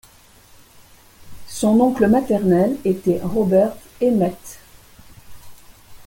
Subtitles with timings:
[1.47, 4.33] Son oncle maternel était Robert Emmet.